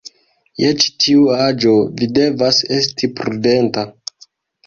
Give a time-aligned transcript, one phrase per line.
[0.61, 3.85] Je ĉi tiu aĝo, vi devas esti prudenta.